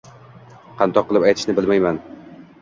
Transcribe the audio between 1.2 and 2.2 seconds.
aytishni bilmayman